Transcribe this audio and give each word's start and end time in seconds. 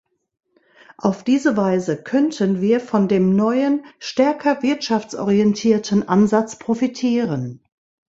Auf 0.97 1.23
diese 1.23 1.57
Weise 1.57 1.95
könnten 2.01 2.59
wir 2.59 2.79
von 2.79 3.07
dem 3.07 3.35
neuen, 3.35 3.85
stärker 3.99 4.63
wirtschaftsorientierten 4.63 6.09
Ansatz 6.09 6.57
profitieren. 6.57 7.63